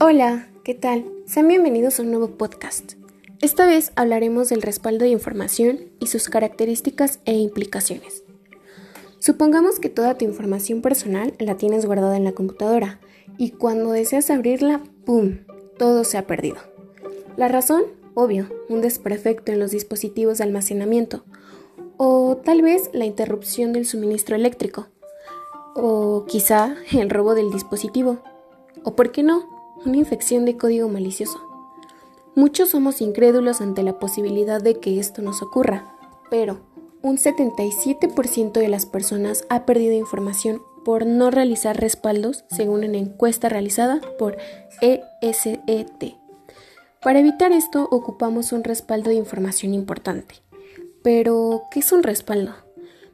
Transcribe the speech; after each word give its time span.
Hola, 0.00 0.48
¿qué 0.64 0.74
tal? 0.74 1.04
Sean 1.24 1.46
bienvenidos 1.46 1.98
a 1.98 2.02
un 2.02 2.10
nuevo 2.10 2.30
podcast. 2.30 2.94
Esta 3.40 3.64
vez 3.64 3.92
hablaremos 3.94 4.48
del 4.48 4.60
respaldo 4.60 5.04
de 5.04 5.12
información 5.12 5.92
y 6.00 6.08
sus 6.08 6.28
características 6.28 7.20
e 7.24 7.34
implicaciones. 7.34 8.24
Supongamos 9.20 9.78
que 9.78 9.88
toda 9.88 10.18
tu 10.18 10.24
información 10.24 10.82
personal 10.82 11.34
la 11.38 11.56
tienes 11.56 11.86
guardada 11.86 12.16
en 12.16 12.24
la 12.24 12.32
computadora 12.32 12.98
y 13.38 13.50
cuando 13.50 13.92
deseas 13.92 14.30
abrirla, 14.30 14.82
¡pum!, 15.04 15.38
todo 15.78 16.02
se 16.02 16.18
ha 16.18 16.26
perdido. 16.26 16.56
La 17.36 17.46
razón, 17.46 17.84
obvio, 18.14 18.48
un 18.68 18.80
desperfecto 18.80 19.52
en 19.52 19.60
los 19.60 19.70
dispositivos 19.70 20.38
de 20.38 20.44
almacenamiento 20.44 21.24
o 21.96 22.36
tal 22.44 22.62
vez 22.62 22.90
la 22.92 23.04
interrupción 23.04 23.72
del 23.72 23.86
suministro 23.86 24.34
eléctrico 24.34 24.88
o 25.76 26.24
quizá 26.26 26.76
el 26.92 27.10
robo 27.10 27.36
del 27.36 27.52
dispositivo 27.52 28.18
o, 28.82 28.96
por 28.96 29.12
qué 29.12 29.22
no, 29.22 29.53
una 29.84 29.96
infección 29.96 30.44
de 30.44 30.56
código 30.56 30.88
malicioso. 30.88 31.40
Muchos 32.34 32.70
somos 32.70 33.00
incrédulos 33.00 33.60
ante 33.60 33.82
la 33.82 33.98
posibilidad 33.98 34.60
de 34.60 34.80
que 34.80 34.98
esto 34.98 35.22
nos 35.22 35.42
ocurra, 35.42 35.94
pero 36.30 36.58
un 37.02 37.18
77% 37.18 38.52
de 38.52 38.68
las 38.68 38.86
personas 38.86 39.44
ha 39.50 39.66
perdido 39.66 39.94
información 39.94 40.62
por 40.84 41.06
no 41.06 41.30
realizar 41.30 41.80
respaldos 41.80 42.44
según 42.50 42.84
una 42.84 42.98
encuesta 42.98 43.48
realizada 43.48 44.00
por 44.18 44.36
ESET. 44.80 46.16
Para 47.02 47.18
evitar 47.18 47.52
esto 47.52 47.86
ocupamos 47.90 48.52
un 48.52 48.64
respaldo 48.64 49.10
de 49.10 49.16
información 49.16 49.74
importante. 49.74 50.36
Pero, 51.02 51.64
¿qué 51.70 51.80
es 51.80 51.92
un 51.92 52.02
respaldo? 52.02 52.54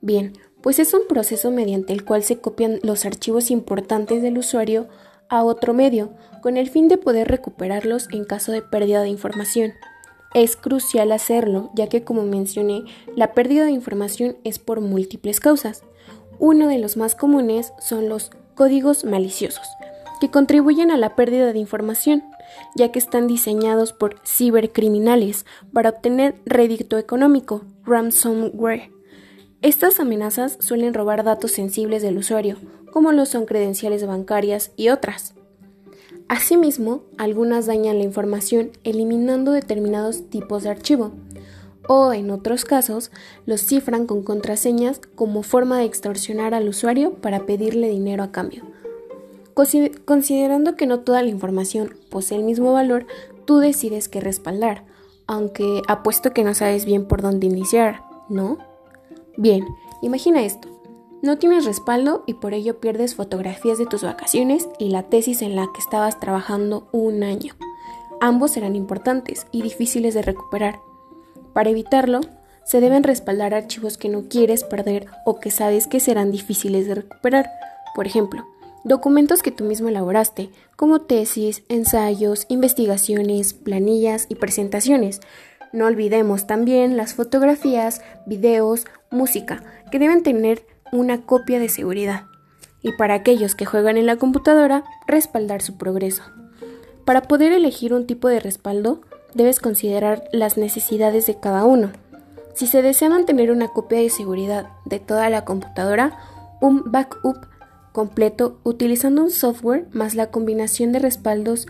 Bien, 0.00 0.32
pues 0.62 0.78
es 0.78 0.94
un 0.94 1.06
proceso 1.06 1.50
mediante 1.50 1.92
el 1.92 2.04
cual 2.04 2.22
se 2.22 2.38
copian 2.38 2.80
los 2.82 3.04
archivos 3.04 3.50
importantes 3.50 4.22
del 4.22 4.38
usuario 4.38 4.88
a 5.28 5.44
otro 5.44 5.74
medio, 5.74 6.10
con 6.44 6.58
el 6.58 6.68
fin 6.68 6.88
de 6.88 6.98
poder 6.98 7.28
recuperarlos 7.28 8.06
en 8.12 8.24
caso 8.24 8.52
de 8.52 8.60
pérdida 8.60 9.00
de 9.00 9.08
información. 9.08 9.72
Es 10.34 10.56
crucial 10.56 11.10
hacerlo, 11.10 11.70
ya 11.74 11.88
que 11.88 12.04
como 12.04 12.24
mencioné, 12.24 12.84
la 13.16 13.32
pérdida 13.32 13.64
de 13.64 13.70
información 13.70 14.36
es 14.44 14.58
por 14.58 14.82
múltiples 14.82 15.40
causas. 15.40 15.84
Uno 16.38 16.68
de 16.68 16.76
los 16.76 16.98
más 16.98 17.14
comunes 17.14 17.72
son 17.80 18.10
los 18.10 18.30
códigos 18.54 19.06
maliciosos, 19.06 19.66
que 20.20 20.30
contribuyen 20.30 20.90
a 20.90 20.98
la 20.98 21.16
pérdida 21.16 21.50
de 21.50 21.58
información, 21.58 22.22
ya 22.76 22.92
que 22.92 22.98
están 22.98 23.26
diseñados 23.26 23.94
por 23.94 24.20
cibercriminales 24.26 25.46
para 25.72 25.88
obtener 25.88 26.34
rédito 26.44 26.98
económico, 26.98 27.62
ransomware. 27.86 28.90
Estas 29.62 29.98
amenazas 29.98 30.58
suelen 30.60 30.92
robar 30.92 31.24
datos 31.24 31.52
sensibles 31.52 32.02
del 32.02 32.18
usuario, 32.18 32.58
como 32.92 33.12
lo 33.12 33.24
son 33.24 33.46
credenciales 33.46 34.06
bancarias 34.06 34.72
y 34.76 34.90
otras. 34.90 35.34
Asimismo, 36.28 37.02
algunas 37.18 37.66
dañan 37.66 37.98
la 37.98 38.04
información 38.04 38.70
eliminando 38.82 39.52
determinados 39.52 40.30
tipos 40.30 40.62
de 40.62 40.70
archivo, 40.70 41.12
o 41.86 42.12
en 42.12 42.30
otros 42.30 42.64
casos, 42.64 43.10
los 43.44 43.60
cifran 43.60 44.06
con 44.06 44.22
contraseñas 44.22 45.00
como 45.14 45.42
forma 45.42 45.78
de 45.78 45.84
extorsionar 45.84 46.54
al 46.54 46.68
usuario 46.68 47.14
para 47.14 47.44
pedirle 47.46 47.90
dinero 47.90 48.22
a 48.22 48.32
cambio. 48.32 48.64
Considerando 49.52 50.76
que 50.76 50.86
no 50.86 51.00
toda 51.00 51.22
la 51.22 51.28
información 51.28 51.94
posee 52.10 52.38
el 52.38 52.44
mismo 52.44 52.72
valor, 52.72 53.06
tú 53.44 53.58
decides 53.58 54.08
qué 54.08 54.20
respaldar, 54.20 54.84
aunque 55.26 55.82
apuesto 55.86 56.32
que 56.32 56.42
no 56.42 56.54
sabes 56.54 56.86
bien 56.86 57.06
por 57.06 57.22
dónde 57.22 57.46
iniciar, 57.46 58.02
¿no? 58.28 58.58
Bien, 59.36 59.64
imagina 60.02 60.42
esto. 60.42 60.73
No 61.24 61.38
tienes 61.38 61.64
respaldo 61.64 62.22
y 62.26 62.34
por 62.34 62.52
ello 62.52 62.80
pierdes 62.80 63.14
fotografías 63.14 63.78
de 63.78 63.86
tus 63.86 64.02
vacaciones 64.02 64.68
y 64.78 64.90
la 64.90 65.04
tesis 65.04 65.40
en 65.40 65.56
la 65.56 65.66
que 65.72 65.80
estabas 65.80 66.20
trabajando 66.20 66.86
un 66.92 67.22
año. 67.22 67.54
Ambos 68.20 68.50
serán 68.50 68.76
importantes 68.76 69.46
y 69.50 69.62
difíciles 69.62 70.12
de 70.12 70.20
recuperar. 70.20 70.80
Para 71.54 71.70
evitarlo, 71.70 72.20
se 72.66 72.82
deben 72.82 73.04
respaldar 73.04 73.54
archivos 73.54 73.96
que 73.96 74.10
no 74.10 74.28
quieres 74.28 74.64
perder 74.64 75.06
o 75.24 75.40
que 75.40 75.50
sabes 75.50 75.86
que 75.86 75.98
serán 75.98 76.30
difíciles 76.30 76.86
de 76.86 76.96
recuperar. 76.96 77.50
Por 77.94 78.06
ejemplo, 78.06 78.44
documentos 78.84 79.42
que 79.42 79.50
tú 79.50 79.64
mismo 79.64 79.88
elaboraste, 79.88 80.50
como 80.76 81.00
tesis, 81.00 81.62
ensayos, 81.70 82.44
investigaciones, 82.50 83.54
planillas 83.54 84.26
y 84.28 84.34
presentaciones. 84.34 85.20
No 85.72 85.86
olvidemos 85.86 86.46
también 86.46 86.98
las 86.98 87.14
fotografías, 87.14 88.02
videos, 88.26 88.84
música, 89.10 89.62
que 89.90 89.98
deben 89.98 90.22
tener 90.22 90.73
una 90.94 91.22
copia 91.22 91.58
de 91.58 91.68
seguridad 91.68 92.26
y 92.82 92.92
para 92.92 93.14
aquellos 93.14 93.54
que 93.54 93.64
juegan 93.64 93.96
en 93.96 94.06
la 94.06 94.16
computadora, 94.16 94.84
respaldar 95.06 95.62
su 95.62 95.78
progreso. 95.78 96.22
Para 97.06 97.22
poder 97.22 97.52
elegir 97.52 97.94
un 97.94 98.06
tipo 98.06 98.28
de 98.28 98.40
respaldo, 98.40 99.00
debes 99.34 99.58
considerar 99.58 100.24
las 100.32 100.58
necesidades 100.58 101.26
de 101.26 101.40
cada 101.40 101.64
uno. 101.64 101.92
Si 102.54 102.66
se 102.66 102.82
desea 102.82 103.08
mantener 103.08 103.50
una 103.50 103.68
copia 103.68 103.98
de 103.98 104.10
seguridad 104.10 104.68
de 104.84 105.00
toda 105.00 105.30
la 105.30 105.46
computadora, 105.46 106.18
un 106.60 106.82
backup 106.92 107.46
completo 107.92 108.58
utilizando 108.64 109.22
un 109.22 109.30
software 109.30 109.86
más 109.92 110.14
la 110.14 110.30
combinación 110.30 110.92
de 110.92 110.98
respaldos 110.98 111.66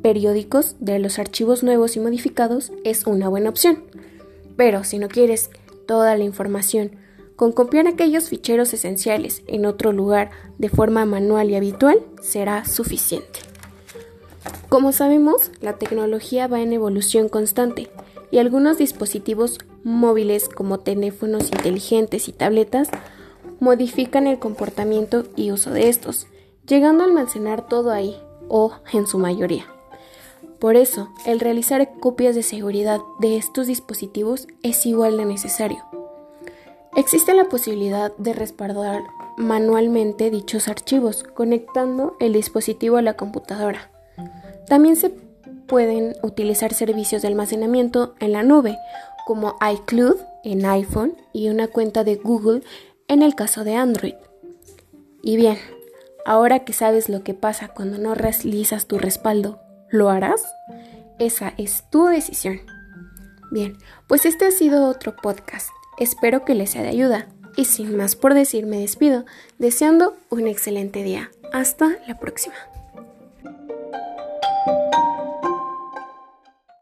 periódicos 0.00 0.76
de 0.78 0.98
los 1.00 1.18
archivos 1.18 1.62
nuevos 1.64 1.96
y 1.96 2.00
modificados 2.00 2.72
es 2.84 3.06
una 3.06 3.28
buena 3.28 3.50
opción. 3.50 3.82
Pero 4.56 4.84
si 4.84 4.98
no 4.98 5.08
quieres 5.08 5.50
toda 5.86 6.16
la 6.16 6.24
información 6.24 7.01
con 7.36 7.52
copiar 7.52 7.86
aquellos 7.86 8.28
ficheros 8.28 8.72
esenciales 8.74 9.42
en 9.46 9.66
otro 9.66 9.92
lugar 9.92 10.30
de 10.58 10.68
forma 10.68 11.04
manual 11.04 11.50
y 11.50 11.56
habitual 11.56 12.00
será 12.20 12.64
suficiente. 12.64 13.40
Como 14.68 14.92
sabemos, 14.92 15.50
la 15.60 15.74
tecnología 15.74 16.46
va 16.46 16.60
en 16.60 16.72
evolución 16.72 17.28
constante 17.28 17.90
y 18.30 18.38
algunos 18.38 18.78
dispositivos 18.78 19.58
móviles 19.84 20.48
como 20.48 20.80
teléfonos 20.80 21.50
inteligentes 21.52 22.28
y 22.28 22.32
tabletas 22.32 22.88
modifican 23.60 24.26
el 24.26 24.38
comportamiento 24.38 25.24
y 25.36 25.52
uso 25.52 25.70
de 25.70 25.88
estos, 25.88 26.26
llegando 26.66 27.04
a 27.04 27.06
almacenar 27.06 27.68
todo 27.68 27.90
ahí 27.90 28.16
o 28.48 28.72
en 28.92 29.06
su 29.06 29.18
mayoría. 29.18 29.66
Por 30.58 30.76
eso, 30.76 31.10
el 31.26 31.40
realizar 31.40 31.98
copias 32.00 32.34
de 32.34 32.42
seguridad 32.42 33.00
de 33.20 33.36
estos 33.36 33.66
dispositivos 33.66 34.46
es 34.62 34.86
igual 34.86 35.16
de 35.16 35.24
necesario. 35.24 35.84
Existe 36.94 37.32
la 37.32 37.44
posibilidad 37.44 38.14
de 38.18 38.34
respaldar 38.34 39.02
manualmente 39.38 40.30
dichos 40.30 40.68
archivos 40.68 41.24
conectando 41.24 42.16
el 42.20 42.34
dispositivo 42.34 42.98
a 42.98 43.02
la 43.02 43.14
computadora. 43.14 43.90
También 44.66 44.96
se 44.96 45.10
pueden 45.66 46.14
utilizar 46.22 46.74
servicios 46.74 47.22
de 47.22 47.28
almacenamiento 47.28 48.14
en 48.20 48.32
la 48.32 48.42
nube 48.42 48.76
como 49.26 49.56
iCloud 49.72 50.16
en 50.44 50.66
iPhone 50.66 51.16
y 51.32 51.48
una 51.48 51.68
cuenta 51.68 52.04
de 52.04 52.16
Google 52.16 52.62
en 53.08 53.22
el 53.22 53.34
caso 53.34 53.64
de 53.64 53.74
Android. 53.74 54.14
Y 55.22 55.36
bien, 55.36 55.56
ahora 56.26 56.64
que 56.64 56.74
sabes 56.74 57.08
lo 57.08 57.22
que 57.22 57.32
pasa 57.32 57.68
cuando 57.68 57.96
no 57.96 58.14
realizas 58.14 58.86
tu 58.86 58.98
respaldo, 58.98 59.60
¿lo 59.88 60.10
harás? 60.10 60.44
Esa 61.18 61.54
es 61.56 61.88
tu 61.90 62.06
decisión. 62.06 62.60
Bien, 63.50 63.78
pues 64.08 64.26
este 64.26 64.46
ha 64.46 64.50
sido 64.50 64.88
otro 64.88 65.16
podcast. 65.16 65.70
Espero 65.98 66.44
que 66.44 66.54
les 66.54 66.70
sea 66.70 66.82
de 66.82 66.88
ayuda. 66.88 67.28
Y 67.56 67.66
sin 67.66 67.96
más 67.96 68.16
por 68.16 68.34
decir, 68.34 68.66
me 68.66 68.78
despido, 68.78 69.26
deseando 69.58 70.16
un 70.30 70.46
excelente 70.46 71.02
día. 71.02 71.30
Hasta 71.52 71.98
la 72.06 72.18
próxima. 72.18 72.54